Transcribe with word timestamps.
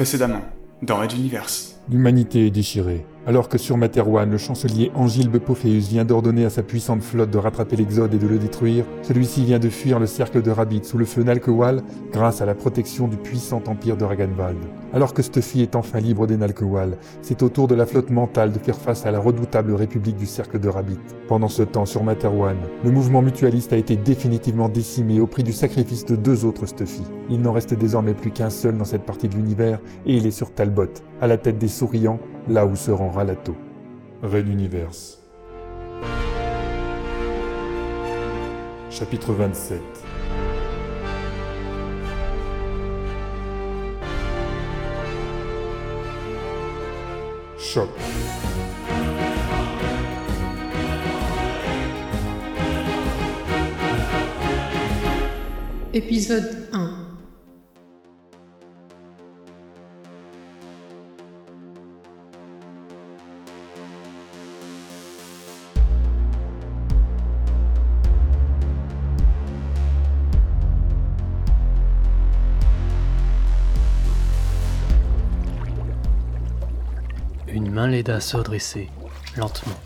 Précédemment, 0.00 0.40
dans 0.80 0.96
Red 0.96 1.12
Universe. 1.12 1.78
L'humanité 1.90 2.46
est 2.46 2.50
déchirée. 2.50 3.04
Alors 3.26 3.50
que 3.50 3.58
sur 3.58 3.76
Materwan, 3.76 4.30
le 4.30 4.38
chancelier 4.38 4.90
Angilbe 4.94 5.36
Pophéus 5.36 5.88
vient 5.88 6.06
d'ordonner 6.06 6.46
à 6.46 6.50
sa 6.50 6.62
puissante 6.62 7.02
flotte 7.02 7.30
de 7.30 7.36
rattraper 7.36 7.76
l'Exode 7.76 8.14
et 8.14 8.18
de 8.18 8.26
le 8.26 8.38
détruire, 8.38 8.86
celui-ci 9.02 9.44
vient 9.44 9.58
de 9.58 9.68
fuir 9.68 9.98
le 9.98 10.06
cercle 10.06 10.40
de 10.40 10.50
Rabbit 10.50 10.84
sous 10.84 10.96
le 10.96 11.04
feu 11.04 11.22
Nalkewal 11.22 11.82
grâce 12.12 12.40
à 12.40 12.46
la 12.46 12.54
protection 12.54 13.08
du 13.08 13.18
puissant 13.18 13.62
empire 13.66 13.98
de 13.98 14.04
Raganvald. 14.04 14.56
Alors 14.94 15.12
que 15.12 15.20
Stuffy 15.20 15.60
est 15.60 15.76
enfin 15.76 16.00
libre 16.00 16.26
des 16.26 16.38
Nalkewal, 16.38 16.96
c'est 17.20 17.42
au 17.42 17.50
tour 17.50 17.68
de 17.68 17.74
la 17.74 17.84
flotte 17.84 18.08
mentale 18.08 18.52
de 18.52 18.58
faire 18.58 18.78
face 18.78 19.04
à 19.04 19.10
la 19.10 19.20
redoutable 19.20 19.74
république 19.74 20.16
du 20.16 20.26
cercle 20.26 20.58
de 20.58 20.68
Rabbit. 20.68 20.98
Pendant 21.28 21.48
ce 21.48 21.62
temps, 21.62 21.86
sur 21.86 22.02
Materwan, 22.02 22.56
le 22.82 22.90
mouvement 22.90 23.20
mutualiste 23.20 23.74
a 23.74 23.76
été 23.76 23.96
définitivement 23.96 24.70
décimé 24.70 25.20
au 25.20 25.26
prix 25.26 25.42
du 25.42 25.52
sacrifice 25.52 26.06
de 26.06 26.16
deux 26.16 26.46
autres 26.46 26.64
Stuffy. 26.64 27.02
Il 27.28 27.42
n'en 27.42 27.52
reste 27.52 27.74
désormais 27.74 28.14
plus 28.14 28.30
qu'un 28.30 28.50
seul 28.50 28.78
dans 28.78 28.84
cette 28.84 29.04
partie 29.04 29.28
de 29.28 29.36
l'univers 29.36 29.78
et 30.06 30.16
il 30.16 30.26
est 30.26 30.30
sur 30.30 30.52
Talbot, 30.52 30.88
à 31.20 31.26
la 31.26 31.36
tête 31.36 31.58
des 31.58 31.68
souriants, 31.68 32.18
là 32.48 32.66
où 32.66 32.76
se 32.76 32.90
rend 32.90 33.10
Ralato. 33.10 33.54
Red 34.22 34.48
Universe. 34.48 35.18
Chapitre 38.90 39.32
27 39.32 39.80
Choc. 47.58 47.88
Épisode 55.92 56.68
1 56.72 56.79
l'aida 77.86 78.16
à 78.16 78.20
se 78.20 78.36
redresser, 78.36 78.88
lentement. 79.36 79.80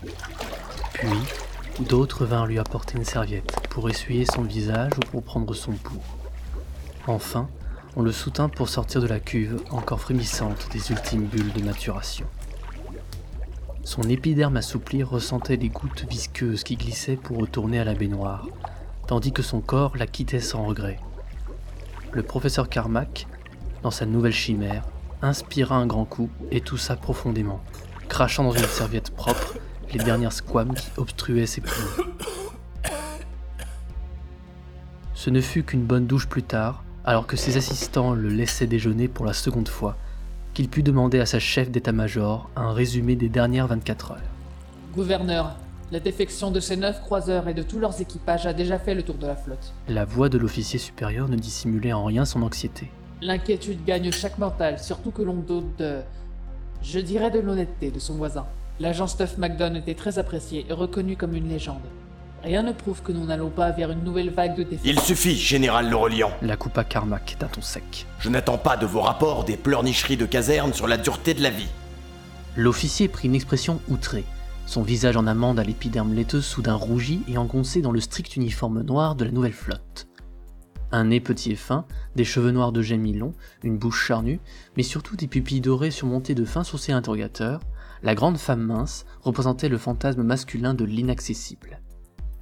Puis, 0.94 1.08
d'autres 1.88 2.24
vinrent 2.24 2.46
lui 2.46 2.58
apporter 2.58 2.96
une 2.96 3.04
serviette 3.04 3.56
pour 3.70 3.90
essuyer 3.90 4.24
son 4.24 4.42
visage 4.42 4.92
ou 4.96 5.00
pour 5.10 5.22
prendre 5.22 5.52
son 5.54 5.72
pouls. 5.72 6.02
Enfin, 7.06 7.48
on 7.96 8.02
le 8.02 8.12
soutint 8.12 8.48
pour 8.48 8.68
sortir 8.68 9.00
de 9.00 9.06
la 9.06 9.20
cuve 9.20 9.62
encore 9.70 10.00
frémissante 10.00 10.68
des 10.72 10.90
ultimes 10.90 11.26
bulles 11.26 11.52
de 11.52 11.62
maturation. 11.62 12.26
Son 13.84 14.02
épiderme 14.02 14.56
assoupli 14.56 15.02
ressentait 15.02 15.56
les 15.56 15.68
gouttes 15.68 16.06
visqueuses 16.08 16.64
qui 16.64 16.76
glissaient 16.76 17.16
pour 17.16 17.38
retourner 17.38 17.78
à 17.78 17.84
la 17.84 17.94
baignoire, 17.94 18.48
tandis 19.06 19.32
que 19.32 19.42
son 19.42 19.60
corps 19.60 19.96
la 19.96 20.06
quittait 20.06 20.40
sans 20.40 20.64
regret. 20.64 20.98
Le 22.12 22.22
professeur 22.22 22.68
Carmack, 22.68 23.26
dans 23.82 23.90
sa 23.90 24.06
nouvelle 24.06 24.32
chimère, 24.32 24.84
inspira 25.24 25.76
un 25.76 25.86
grand 25.86 26.04
coup 26.04 26.28
et 26.50 26.60
toussa 26.60 26.96
profondément, 26.96 27.60
crachant 28.08 28.44
dans 28.44 28.52
une 28.52 28.64
serviette 28.64 29.10
propre 29.10 29.54
les 29.92 29.98
dernières 29.98 30.32
squames 30.32 30.74
qui 30.74 30.88
obstruaient 30.96 31.46
ses 31.46 31.60
poumons. 31.60 32.10
Ce 35.14 35.30
ne 35.30 35.40
fut 35.40 35.62
qu'une 35.62 35.84
bonne 35.84 36.06
douche 36.06 36.28
plus 36.28 36.42
tard, 36.42 36.84
alors 37.04 37.26
que 37.26 37.36
ses 37.36 37.56
assistants 37.56 38.12
le 38.12 38.28
laissaient 38.28 38.66
déjeuner 38.66 39.08
pour 39.08 39.24
la 39.24 39.32
seconde 39.32 39.68
fois, 39.68 39.96
qu'il 40.52 40.68
put 40.68 40.82
demander 40.82 41.20
à 41.20 41.26
sa 41.26 41.38
chef 41.38 41.70
d'état-major 41.70 42.50
un 42.56 42.72
résumé 42.72 43.16
des 43.16 43.28
dernières 43.28 43.66
24 43.66 44.12
heures. 44.12 44.20
Gouverneur, 44.94 45.56
la 45.90 46.00
défection 46.00 46.50
de 46.50 46.60
ces 46.60 46.76
neuf 46.76 47.00
croiseurs 47.00 47.48
et 47.48 47.54
de 47.54 47.62
tous 47.62 47.78
leurs 47.78 48.00
équipages 48.00 48.46
a 48.46 48.52
déjà 48.52 48.78
fait 48.78 48.94
le 48.94 49.02
tour 49.02 49.16
de 49.16 49.26
la 49.26 49.36
flotte. 49.36 49.72
La 49.88 50.04
voix 50.04 50.28
de 50.28 50.38
l'officier 50.38 50.78
supérieur 50.78 51.28
ne 51.28 51.36
dissimulait 51.36 51.92
en 51.92 52.04
rien 52.04 52.24
son 52.24 52.42
anxiété. 52.42 52.90
L'inquiétude 53.22 53.84
gagne 53.84 54.10
chaque 54.10 54.38
mortal, 54.38 54.78
surtout 54.78 55.10
que 55.10 55.22
l'on 55.22 55.34
doute 55.34 55.78
de... 55.78 56.00
Je 56.82 57.00
dirais 57.00 57.30
de 57.30 57.40
l'honnêteté 57.40 57.90
de 57.90 57.98
son 57.98 58.14
voisin. 58.14 58.46
L'agent 58.80 59.06
Stuff 59.06 59.38
McDonald 59.38 59.76
était 59.76 59.94
très 59.94 60.18
apprécié 60.18 60.66
et 60.68 60.72
reconnu 60.72 61.16
comme 61.16 61.34
une 61.34 61.48
légende. 61.48 61.80
Rien 62.42 62.62
ne 62.62 62.72
prouve 62.72 63.00
que 63.00 63.12
nous 63.12 63.24
n'allons 63.24 63.48
pas 63.48 63.70
vers 63.70 63.90
une 63.90 64.04
nouvelle 64.04 64.28
vague 64.28 64.56
de 64.56 64.64
défaites. 64.64 64.84
Il 64.84 65.00
suffit, 65.00 65.34
général 65.34 65.88
Laurelian. 65.88 66.30
La 66.42 66.56
coupa 66.56 66.84
Carmack 66.84 67.36
d'un 67.40 67.46
ton 67.46 67.62
sec. 67.62 68.06
Je 68.18 68.28
n'attends 68.28 68.58
pas 68.58 68.76
de 68.76 68.84
vos 68.84 69.00
rapports 69.00 69.44
des 69.44 69.56
pleurnicheries 69.56 70.18
de 70.18 70.26
caserne 70.26 70.74
sur 70.74 70.86
la 70.86 70.98
dureté 70.98 71.32
de 71.32 71.42
la 71.42 71.48
vie. 71.48 71.70
L'officier 72.56 73.08
prit 73.08 73.28
une 73.28 73.34
expression 73.34 73.80
outrée. 73.88 74.24
Son 74.66 74.82
visage 74.82 75.16
en 75.16 75.26
amande 75.26 75.58
à 75.58 75.64
l'épiderme 75.64 76.12
laiteuse 76.12 76.44
soudain 76.44 76.74
rougi 76.74 77.22
et 77.28 77.38
engoncé 77.38 77.80
dans 77.80 77.92
le 77.92 78.00
strict 78.00 78.36
uniforme 78.36 78.82
noir 78.82 79.14
de 79.14 79.24
la 79.24 79.30
nouvelle 79.30 79.52
flotte. 79.52 80.06
Un 80.94 81.06
nez 81.06 81.18
petit 81.18 81.50
et 81.50 81.56
fin, 81.56 81.86
des 82.14 82.22
cheveux 82.22 82.52
noirs 82.52 82.70
de 82.70 82.80
gémilon, 82.80 83.32
une 83.64 83.78
bouche 83.78 84.06
charnue, 84.06 84.38
mais 84.76 84.84
surtout 84.84 85.16
des 85.16 85.26
pupilles 85.26 85.60
dorées 85.60 85.90
surmontées 85.90 86.36
de 86.36 86.44
fins 86.44 86.62
sourcils 86.62 86.92
interrogateurs, 86.92 87.58
la 88.04 88.14
grande 88.14 88.38
femme 88.38 88.62
mince 88.62 89.04
représentait 89.20 89.68
le 89.68 89.76
fantasme 89.76 90.22
masculin 90.22 90.72
de 90.72 90.84
l'inaccessible. 90.84 91.80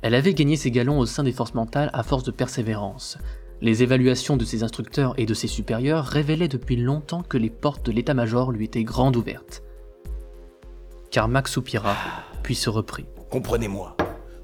Elle 0.02 0.14
avait 0.14 0.34
gagné 0.34 0.56
ses 0.56 0.70
galons 0.70 0.98
au 0.98 1.06
sein 1.06 1.22
des 1.22 1.32
forces 1.32 1.54
mentales 1.54 1.88
à 1.94 2.02
force 2.02 2.24
de 2.24 2.30
persévérance. 2.30 3.16
Les 3.62 3.82
évaluations 3.82 4.36
de 4.36 4.44
ses 4.44 4.62
instructeurs 4.62 5.14
et 5.16 5.24
de 5.24 5.32
ses 5.32 5.48
supérieurs 5.48 6.04
révélaient 6.04 6.46
depuis 6.46 6.76
longtemps 6.76 7.22
que 7.22 7.38
les 7.38 7.48
portes 7.48 7.86
de 7.86 7.92
l'état-major 7.92 8.52
lui 8.52 8.66
étaient 8.66 8.84
grandes 8.84 9.16
ouvertes. 9.16 9.62
Carmack 11.10 11.48
soupira, 11.48 11.96
puis 12.42 12.54
se 12.54 12.68
reprit. 12.68 13.06
Comprenez-moi. 13.30 13.96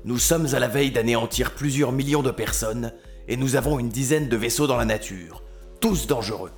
Nous 0.06 0.16
sommes 0.16 0.46
à 0.54 0.58
la 0.58 0.68
veille 0.68 0.92
d'anéantir 0.92 1.54
plusieurs 1.54 1.92
millions 1.92 2.22
de 2.22 2.30
personnes 2.30 2.94
et 3.28 3.36
nous 3.36 3.56
avons 3.56 3.78
une 3.78 3.90
dizaine 3.90 4.28
de 4.28 4.36
vaisseaux 4.36 4.66
dans 4.66 4.76
la 4.76 4.84
nature, 4.84 5.42
tous 5.80 6.06
dangereux. 6.06 6.50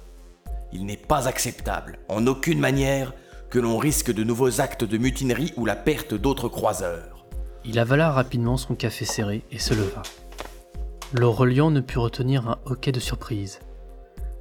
Il 0.72 0.86
n'est 0.86 0.96
pas 0.96 1.26
acceptable, 1.26 1.98
en 2.08 2.26
aucune 2.26 2.60
manière, 2.60 3.12
que 3.50 3.58
l'on 3.58 3.76
risque 3.76 4.12
de 4.12 4.22
nouveaux 4.22 4.60
actes 4.60 4.84
de 4.84 4.96
mutinerie 4.96 5.52
ou 5.56 5.66
la 5.66 5.74
perte 5.74 6.14
d'autres 6.14 6.48
croiseurs. 6.48 7.26
Il 7.64 7.78
avala 7.80 8.12
rapidement 8.12 8.56
son 8.56 8.76
café 8.76 9.04
serré 9.04 9.42
et 9.50 9.58
se 9.58 9.74
leva. 9.74 10.02
L'Aurelian 11.12 11.72
ne 11.72 11.80
put 11.80 11.98
retenir 11.98 12.48
un 12.48 12.58
hoquet 12.64 12.92
de 12.92 13.00
surprise. 13.00 13.58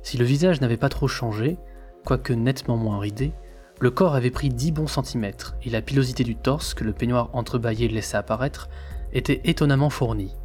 Si 0.04 0.18
le 0.18 0.26
visage 0.26 0.62
n'avait 0.62 0.78
pas 0.78 0.90
trop 0.90 1.08
changé, 1.08 1.58
quoique 2.06 2.32
nettement 2.32 2.78
moins 2.78 3.00
ridé, 3.00 3.34
le 3.80 3.90
corps 3.90 4.16
avait 4.16 4.30
pris 4.30 4.50
dix 4.50 4.72
bons 4.72 4.88
centimètres 4.88 5.56
et 5.64 5.70
la 5.72 5.82
pilosité 5.82 6.24
du 6.24 6.36
torse 6.36 6.76
que 6.76 6.84
le 6.84 6.94
peignoir 6.94 7.30
entrebâillé 7.34 7.88
laissait 7.88 8.18
apparaître 8.18 8.70
était 9.14 9.42
étonnamment 9.46 9.90
fournie. 9.90 10.36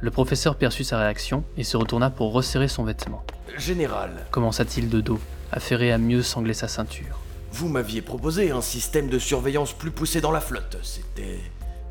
Le 0.00 0.10
professeur 0.10 0.56
perçut 0.56 0.84
sa 0.84 0.98
réaction 0.98 1.42
et 1.56 1.64
se 1.64 1.76
retourna 1.76 2.10
pour 2.10 2.32
resserrer 2.32 2.68
son 2.68 2.84
vêtement. 2.84 3.24
Général, 3.56 4.10
Commença-t-il 4.30 4.88
de 4.88 5.00
dos, 5.00 5.18
affairé 5.50 5.90
à 5.92 5.98
mieux 5.98 6.22
sangler 6.22 6.54
sa 6.54 6.68
ceinture. 6.68 7.18
vous 7.52 7.68
m'aviez 7.68 8.02
proposé 8.02 8.50
un 8.52 8.60
système 8.60 9.08
de 9.08 9.18
surveillance 9.18 9.72
plus 9.72 9.90
poussé 9.90 10.20
dans 10.20 10.30
la 10.30 10.40
flotte. 10.40 10.76
C'était 10.82 11.40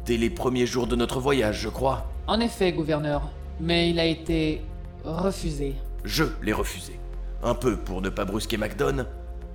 dès 0.06 0.16
les 0.18 0.30
premiers 0.30 0.66
jours 0.68 0.88
de 0.88 0.96
notre 0.96 1.20
voyage, 1.20 1.60
je 1.60 1.70
crois. 1.70 2.10
En 2.28 2.40
effet, 2.40 2.72
gouverneur, 2.72 3.24
mais 3.60 3.90
il 3.90 4.00
a 4.00 4.06
été 4.06 4.62
refusé. 5.04 5.76
Je 6.06 6.24
l'ai 6.42 6.54
refusé. 6.54 7.00
Un 7.44 7.56
peu 7.56 7.76
pour 7.76 8.02
ne 8.02 8.10
pas 8.10 8.24
brusquer 8.24 8.56
MacDon, 8.58 9.06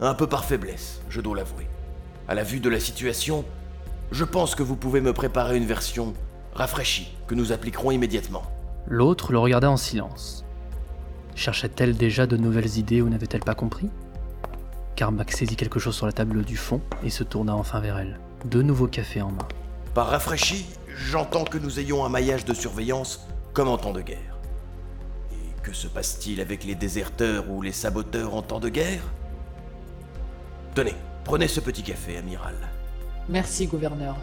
un 0.01 0.15
peu 0.15 0.27
par 0.27 0.45
faiblesse, 0.45 1.01
je 1.09 1.21
dois 1.23 1.37
l'avouer. 1.37 1.67
À 2.29 2.35
la 2.35 2.43
vue 2.43 2.61
de 2.61 2.69
la 2.69 2.81
situation, 2.81 3.45
je 4.11 4.25
pense 4.25 4.55
que 4.55 4.63
vous 4.63 4.77
pouvez 4.77 5.01
me 5.01 5.13
préparer 5.15 5.57
une 5.57 5.65
version 5.67 6.13
rafraîchie 6.55 7.15
que 7.27 7.35
nous 7.35 7.53
appliquerons 7.53 7.91
immédiatement. 7.91 8.43
L'autre 8.87 9.33
le 9.33 9.39
regarda 9.39 9.71
en 9.71 9.77
silence. 9.77 10.45
Cherchait-elle 11.35 11.97
déjà 11.97 12.27
de 12.27 12.37
nouvelles 12.37 12.79
idées 12.79 13.01
ou 13.01 13.09
n'avait-elle 13.09 13.41
pas 13.41 13.55
compris? 13.55 13.89
Carmack 14.97 15.33
saisit 15.33 15.57
quelque 15.57 15.79
chose 15.79 15.95
sur 15.95 16.07
la 16.07 16.13
table 16.13 16.45
du 16.45 16.57
fond 16.57 16.81
et 17.03 17.11
se 17.11 17.25
tourna 17.25 17.57
enfin 17.57 17.81
vers 17.81 17.99
elle, 17.99 18.21
deux 18.45 18.63
nouveaux 18.63 18.87
cafés 18.87 19.23
en 19.23 19.31
main. 19.31 19.49
Par 19.95 20.09
rafraîchi, 20.09 20.67
j'entends 20.95 21.45
que 21.45 21.59
nous 21.59 21.81
ayons 21.81 22.05
un 22.05 22.09
maillage 22.09 22.45
de 22.45 22.55
surveillance 22.55 23.27
comme 23.55 23.69
en 23.69 23.79
temps 23.79 23.93
de 23.93 24.03
guerre. 24.03 24.37
Et 25.33 25.63
que 25.63 25.73
se 25.73 25.87
passe-t-il 25.87 26.41
avec 26.41 26.65
les 26.65 26.75
déserteurs 26.75 27.51
ou 27.51 27.63
les 27.63 27.73
saboteurs 27.73 28.35
en 28.35 28.43
temps 28.43 28.61
de 28.61 28.69
guerre? 28.69 29.03
Tenez, 30.75 30.95
prenez 31.25 31.49
ce 31.49 31.61
petit 31.61 31.83
café, 31.83 32.19
amiral. 32.19 32.55
Merci, 33.29 33.67
gouverneur. 33.67 34.17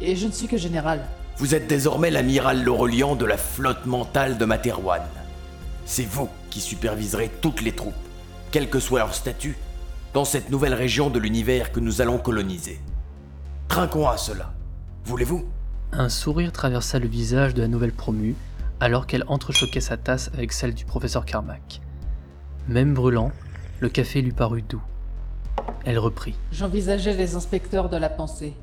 Et 0.00 0.16
je 0.16 0.26
ne 0.26 0.32
suis 0.32 0.48
que 0.48 0.56
général. 0.56 1.06
Vous 1.38 1.54
êtes 1.54 1.66
désormais 1.66 2.10
l'amiral 2.10 2.62
Laurelian 2.62 3.16
de 3.16 3.24
la 3.24 3.36
flotte 3.36 3.86
mentale 3.86 4.36
de 4.36 4.44
Materwan. 4.44 5.02
C'est 5.86 6.04
vous 6.04 6.28
qui 6.50 6.60
superviserez 6.60 7.30
toutes 7.40 7.62
les 7.62 7.72
troupes, 7.72 7.94
quel 8.50 8.68
que 8.68 8.78
soit 8.80 8.98
leur 9.00 9.14
statut, 9.14 9.56
dans 10.12 10.24
cette 10.24 10.50
nouvelle 10.50 10.74
région 10.74 11.08
de 11.08 11.18
l'univers 11.18 11.72
que 11.72 11.80
nous 11.80 12.00
allons 12.00 12.18
coloniser. 12.18 12.80
Trinquons 13.68 14.08
à 14.08 14.16
cela. 14.16 14.52
Voulez-vous? 15.04 15.44
Un 15.92 16.08
sourire 16.08 16.52
traversa 16.52 16.98
le 16.98 17.08
visage 17.08 17.54
de 17.54 17.62
la 17.62 17.68
nouvelle 17.68 17.92
promue 17.92 18.34
alors 18.80 19.06
qu'elle 19.06 19.24
entrechoquait 19.28 19.80
sa 19.80 19.96
tasse 19.96 20.30
avec 20.34 20.52
celle 20.52 20.74
du 20.74 20.84
professeur 20.84 21.24
Carmack. 21.24 21.80
Même 22.68 22.94
brûlant, 22.94 23.32
le 23.80 23.88
café 23.88 24.22
lui 24.22 24.32
parut 24.32 24.62
doux. 24.62 24.82
elle 25.84 25.98
reprit. 25.98 26.34
J'envisageais 26.52 27.14
les 27.14 27.34
inspecteurs 27.34 27.88
de 27.88 27.96
la 27.96 28.08
pensée. 28.08 28.54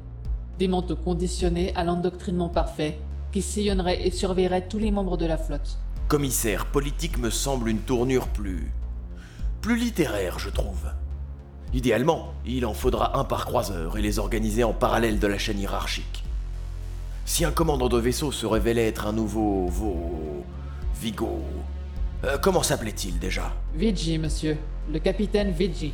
Des 0.59 0.67
manteaux 0.67 0.95
conditionnés 0.95 1.73
à 1.75 1.83
l'endoctrinement 1.83 2.49
parfait, 2.49 2.99
qui 3.31 3.41
sillonneraient 3.41 4.07
et 4.07 4.11
surveilleraient 4.11 4.67
tous 4.67 4.79
les 4.79 4.91
membres 4.91 5.17
de 5.17 5.25
la 5.25 5.37
flotte. 5.37 5.77
Commissaire 6.07 6.65
politique 6.65 7.17
me 7.17 7.29
semble 7.29 7.69
une 7.69 7.79
tournure 7.79 8.27
plus. 8.27 8.71
plus 9.61 9.77
littéraire, 9.77 10.39
je 10.39 10.49
trouve. 10.49 10.89
Idéalement, 11.73 12.33
il 12.45 12.65
en 12.65 12.73
faudra 12.73 13.19
un 13.19 13.25
par 13.25 13.45
croiseur 13.45 13.97
et 13.97 14.01
les 14.01 14.17
organiser 14.17 14.63
en 14.63 14.73
parallèle 14.73 15.19
de 15.19 15.27
la 15.27 15.37
chaîne 15.37 15.59
hiérarchique. 15.59 16.23
Si 17.25 17.43
un 17.43 17.51
commandant 17.51 17.89
de 17.89 17.99
vaisseau 17.99 18.31
se 18.31 18.45
révélait 18.45 18.87
être 18.87 19.05
un 19.05 19.13
nouveau. 19.13 19.67
Vo... 19.67 20.45
Vigo. 20.95 21.41
Euh, 22.23 22.37
comment 22.37 22.63
s'appelait-il 22.63 23.19
déjà? 23.19 23.53
Vigi, 23.75 24.17
monsieur. 24.17 24.57
Le 24.91 24.99
capitaine 24.99 25.51
Vigi. 25.51 25.93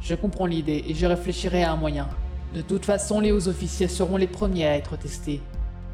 Je 0.00 0.14
comprends 0.14 0.46
l'idée 0.46 0.84
et 0.88 0.94
je 0.94 1.06
réfléchirai 1.06 1.62
à 1.62 1.72
un 1.72 1.76
moyen. 1.76 2.08
De 2.56 2.62
toute 2.62 2.86
façon, 2.86 3.20
les 3.20 3.32
hauts 3.32 3.48
officiers 3.48 3.86
seront 3.86 4.16
les 4.16 4.26
premiers 4.26 4.66
à 4.66 4.76
être 4.76 4.96
testés. 4.96 5.42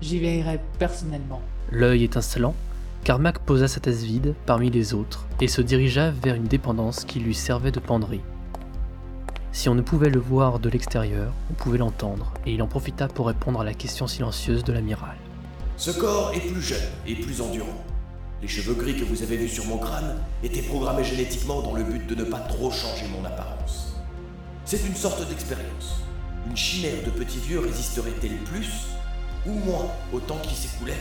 J'y 0.01 0.21
veillerai 0.21 0.61
personnellement. 0.79 1.43
L'œil 1.73 2.05
étincelant, 2.05 2.55
Carmack 3.03 3.41
posa 3.41 3.67
sa 3.67 3.81
thèse 3.81 4.05
vide 4.05 4.37
parmi 4.47 4.71
les 4.71 4.95
autres 4.95 5.27
et 5.41 5.49
se 5.49 5.61
dirigea 5.61 6.13
vers 6.13 6.37
une 6.37 6.45
dépendance 6.45 7.05
qui 7.05 7.19
lui 7.19 7.35
servait 7.35 7.73
de 7.73 7.81
penderie. 7.81 8.21
Si 9.51 9.69
on 9.69 9.75
ne 9.75 9.83
pouvait 9.83 10.09
le 10.09 10.21
voir 10.21 10.61
de 10.61 10.69
l'extérieur, 10.69 11.33
on 11.51 11.55
pouvait 11.55 11.79
l'entendre, 11.79 12.33
et 12.47 12.53
il 12.53 12.63
en 12.63 12.69
profita 12.69 13.09
pour 13.09 13.27
répondre 13.27 13.61
à 13.61 13.65
la 13.65 13.75
question 13.75 14.07
silencieuse 14.07 14.63
de 14.63 14.73
l'amiral. 14.73 15.17
Ce 15.77 15.91
corps 15.91 16.31
est 16.33 16.47
plus 16.47 16.63
jeune 16.63 16.79
et 17.09 17.17
plus 17.17 17.41
endurant. 17.41 17.83
Les 18.41 18.47
cheveux 18.47 18.75
gris 18.75 18.97
que 18.97 19.05
vous 19.05 19.25
avez 19.25 19.37
vus 19.37 19.49
sur 19.49 19.67
mon 19.67 19.79
crâne 19.79 20.15
étaient 20.45 20.63
programmés 20.63 21.03
génétiquement 21.03 21.61
dans 21.61 21.75
le 21.75 21.83
but 21.83 22.07
de 22.07 22.15
ne 22.15 22.23
pas 22.23 22.39
trop 22.39 22.71
changer 22.71 23.07
mon 23.09 23.25
apparence. 23.25 23.97
C'est 24.65 24.87
une 24.87 24.95
sorte 24.95 25.29
d'expérience. 25.29 26.03
Une 26.49 26.57
chimère 26.57 27.05
de 27.05 27.11
petits 27.11 27.39
vieux 27.39 27.61
résisterait-elle 27.61 28.37
plus 28.39 28.87
ou 29.47 29.53
moins 29.53 29.87
au 30.13 30.21
temps 30.21 30.41
qui 30.43 30.55
s'écoulait? 30.55 31.01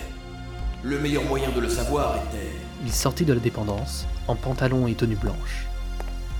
Le 0.83 0.99
meilleur 0.99 1.23
moyen 1.25 1.49
de 1.51 1.59
le 1.59 1.69
savoir 1.69 2.15
était... 2.15 2.51
Il 2.83 2.91
sortit 2.91 3.25
de 3.25 3.33
la 3.33 3.39
dépendance, 3.39 4.07
en 4.27 4.35
pantalon 4.35 4.88
et 4.88 4.95
tenue 4.95 5.15
blanche. 5.15 5.67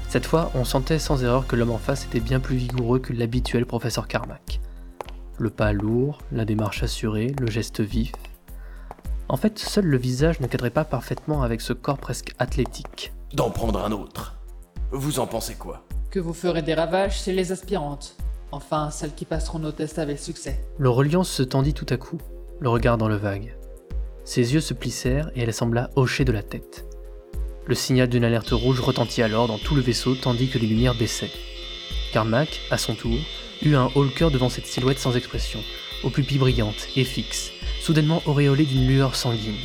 Cette 0.08 0.26
fois, 0.26 0.52
on 0.56 0.66
sentait 0.66 1.00
sans 1.00 1.24
erreur 1.24 1.48
que 1.48 1.56
l'homme 1.56 1.72
en 1.72 1.78
face 1.78 2.06
était 2.06 2.20
bien 2.20 2.40
plus 2.40 2.56
vigoureux 2.56 3.00
que 3.00 3.14
l'habituel 3.14 3.66
professeur 3.66 4.08
Carmack. 4.08 4.60
Le 5.38 5.50
pas 5.50 5.74
lourd, 5.74 6.20
la 6.32 6.46
démarche 6.46 6.84
assurée, 6.84 7.34
le 7.40 7.50
geste 7.50 7.82
vif. 7.82 8.12
En 9.30 9.38
fait, 9.38 9.58
seul 9.58 9.86
le 9.86 9.98
visage 9.98 10.40
ne 10.42 10.48
cadrait 10.48 10.70
pas 10.70 10.84
parfaitement 10.84 11.44
avec 11.44 11.62
ce 11.62 11.74
corps 11.74 11.98
presque 11.98 12.34
athlétique. 12.38 13.14
D'en 13.34 13.50
prendre 13.50 13.84
un 13.84 13.92
autre. 13.92 14.36
Vous 14.92 15.20
en 15.20 15.28
pensez 15.28 15.56
quoi? 15.56 15.86
Que 16.10 16.20
vous 16.20 16.34
ferez 16.34 16.62
des 16.62 16.74
ravages 16.74 17.22
chez 17.24 17.32
les 17.32 17.52
aspirantes. 17.52 18.18
Enfin, 18.52 18.92
celles 18.92 19.14
qui 19.14 19.26
passeront 19.26 19.60
nos 19.60 19.72
tests 19.72 20.00
avec 20.00 20.20
succès. 20.20 20.60
L'Aurelian 20.78 21.24
se 21.24 21.44
tendit 21.44 21.74
tout 21.74 21.86
à 21.90 21.98
coup, 21.98 22.18
le 22.60 22.70
regard 22.70 22.98
dans 22.98 23.08
le 23.08 23.16
vague. 23.16 23.56
Ses 24.26 24.54
yeux 24.54 24.62
se 24.62 24.74
plissèrent 24.74 25.32
et 25.36 25.42
elle 25.42 25.54
sembla 25.54 25.90
hocher 25.96 26.26
de 26.26 26.32
la 26.32 26.44
tête. 26.44 26.86
Le 27.66 27.76
signal 27.76 28.10
d'une 28.10 28.24
alerte 28.24 28.52
rouge 28.52 28.82
retentit 28.82 29.22
alors 29.22 29.48
dans 29.48 29.58
tout 29.58 29.76
le 29.76 29.82
vaisseau 29.82 30.16
tandis 30.16 30.50
que 30.50 30.58
les 30.58 30.68
lumières 30.68 30.96
baissaient. 30.96 31.32
Carmack, 32.12 32.60
à 32.70 32.78
son 32.78 32.96
tour, 32.96 33.18
eut 33.62 33.76
un 33.76 33.90
haut-le-cœur 33.96 34.32
devant 34.32 34.50
cette 34.50 34.66
silhouette 34.66 35.00
sans 35.00 35.16
expression, 35.16 35.60
aux 36.04 36.10
pupilles 36.10 36.40
brillantes 36.40 36.88
et 36.96 37.04
fixes, 37.04 37.52
soudainement 37.82 38.22
auréolée 38.26 38.66
d'une 38.66 38.88
lueur 38.88 39.16
sanguine. 39.16 39.56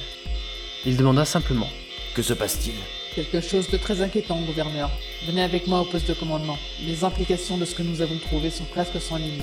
Il 0.84 0.96
demanda 0.96 1.24
simplement 1.24 1.68
Que 2.14 2.22
se 2.22 2.34
passe-t-il? 2.34 2.74
Quelque 3.16 3.40
chose 3.40 3.70
de 3.70 3.78
très 3.78 4.02
inquiétant, 4.02 4.38
gouverneur. 4.42 4.90
Venez 5.26 5.42
avec 5.42 5.66
moi 5.66 5.80
au 5.80 5.84
poste 5.86 6.06
de 6.06 6.12
commandement. 6.12 6.58
Les 6.86 7.02
implications 7.02 7.56
de 7.56 7.64
ce 7.64 7.74
que 7.74 7.82
nous 7.82 8.02
avons 8.02 8.18
trouvé 8.18 8.50
sont 8.50 8.66
presque 8.66 9.00
sans 9.00 9.16
limite. 9.16 9.40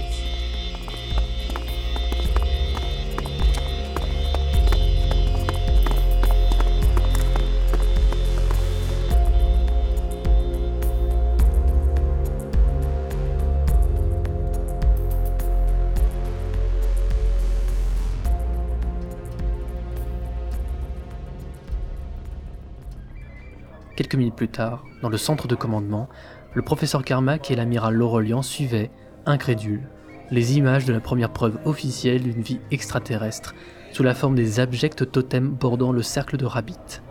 Minutes 24.18 24.36
plus 24.36 24.50
tard, 24.50 24.83
dans 25.01 25.10
le 25.10 25.18
centre 25.18 25.48
de 25.48 25.56
commandement, 25.56 26.07
le 26.54 26.62
professeur 26.62 27.04
Carmack 27.04 27.50
et 27.50 27.56
l'amiral 27.56 27.95
Laurelian 27.95 28.42
suivaient, 28.42 28.92
incrédules, 29.25 29.88
les 30.30 30.57
images 30.57 30.86
de 30.86 30.94
la 30.94 31.00
première 31.00 31.31
preuve 31.31 31.57
officielle 31.65 32.21
d'une 32.21 32.42
vie 32.42 32.60
extraterrestre 32.71 33.56
sous 33.92 34.04
la 34.04 34.13
forme 34.13 34.36
des 34.36 34.60
abjects 34.60 35.12
totems 35.12 35.50
bordant 35.50 35.92
le 35.92 36.01
cercle 36.01 36.38
de 36.38 36.45
Rabbit. 36.45 37.01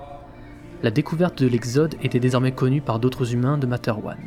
La 0.83 0.91
découverte 0.91 1.43
de 1.43 1.49
l'Exode 1.49 1.95
était 2.03 2.21
désormais 2.21 2.53
connue 2.53 2.81
par 2.81 2.99
d'autres 2.99 3.35
humains 3.35 3.59
de 3.59 3.67
Materwan. 3.67 4.19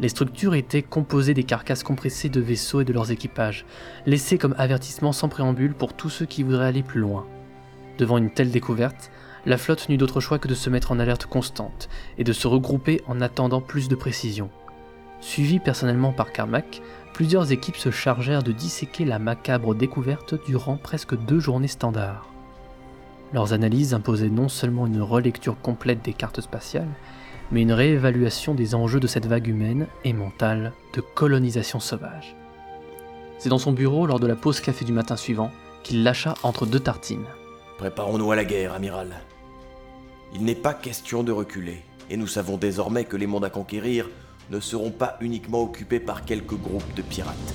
Les 0.00 0.08
structures 0.08 0.54
étaient 0.54 0.82
composées 0.82 1.34
des 1.34 1.44
carcasses 1.44 1.84
compressées 1.84 2.28
de 2.28 2.40
vaisseaux 2.40 2.80
et 2.80 2.84
de 2.84 2.92
leurs 2.92 3.12
équipages, 3.12 3.64
laissées 4.06 4.38
comme 4.38 4.54
avertissement 4.58 5.12
sans 5.12 5.28
préambule 5.28 5.74
pour 5.74 5.94
tous 5.94 6.10
ceux 6.10 6.26
qui 6.26 6.42
voudraient 6.42 6.66
aller 6.66 6.82
plus 6.82 7.00
loin. 7.00 7.26
Devant 7.98 8.18
une 8.18 8.30
telle 8.30 8.50
découverte, 8.50 9.12
la 9.46 9.58
flotte 9.58 9.88
n'eut 9.88 9.96
d'autre 9.96 10.20
choix 10.20 10.38
que 10.38 10.48
de 10.48 10.54
se 10.54 10.70
mettre 10.70 10.92
en 10.92 10.98
alerte 10.98 11.26
constante 11.26 11.88
et 12.18 12.24
de 12.24 12.32
se 12.32 12.46
regrouper 12.46 13.02
en 13.06 13.20
attendant 13.20 13.60
plus 13.60 13.88
de 13.88 13.94
précision. 13.94 14.50
Suivis 15.20 15.58
personnellement 15.58 16.12
par 16.12 16.32
Carmack, 16.32 16.82
plusieurs 17.12 17.52
équipes 17.52 17.76
se 17.76 17.90
chargèrent 17.90 18.42
de 18.42 18.52
disséquer 18.52 19.04
la 19.04 19.18
macabre 19.18 19.74
découverte 19.74 20.34
durant 20.46 20.76
presque 20.76 21.16
deux 21.16 21.40
journées 21.40 21.68
standards. 21.68 22.28
Leurs 23.32 23.52
analyses 23.52 23.94
imposaient 23.94 24.28
non 24.28 24.48
seulement 24.48 24.86
une 24.86 25.02
relecture 25.02 25.60
complète 25.60 26.04
des 26.04 26.12
cartes 26.12 26.40
spatiales, 26.40 26.92
mais 27.50 27.62
une 27.62 27.72
réévaluation 27.72 28.54
des 28.54 28.74
enjeux 28.74 29.00
de 29.00 29.06
cette 29.06 29.26
vague 29.26 29.48
humaine 29.48 29.86
et 30.04 30.12
mentale 30.12 30.72
de 30.94 31.00
colonisation 31.00 31.80
sauvage. 31.80 32.36
C'est 33.38 33.48
dans 33.48 33.58
son 33.58 33.72
bureau, 33.72 34.06
lors 34.06 34.20
de 34.20 34.26
la 34.26 34.36
pause 34.36 34.60
café 34.60 34.84
du 34.84 34.92
matin 34.92 35.16
suivant, 35.16 35.50
qu'il 35.82 36.02
lâcha 36.02 36.34
entre 36.42 36.64
deux 36.64 36.80
tartines. 36.80 37.26
Préparons-nous 37.78 38.30
à 38.30 38.36
la 38.36 38.44
guerre, 38.44 38.72
amiral. 38.72 39.14
Il 40.36 40.44
n'est 40.44 40.56
pas 40.56 40.74
question 40.74 41.22
de 41.22 41.30
reculer, 41.30 41.84
et 42.10 42.16
nous 42.16 42.26
savons 42.26 42.56
désormais 42.56 43.04
que 43.04 43.16
les 43.16 43.28
mondes 43.28 43.44
à 43.44 43.50
conquérir 43.50 44.10
ne 44.50 44.58
seront 44.58 44.90
pas 44.90 45.16
uniquement 45.20 45.62
occupés 45.62 46.00
par 46.00 46.24
quelques 46.24 46.56
groupes 46.56 46.92
de 46.96 47.02
pirates. 47.02 47.54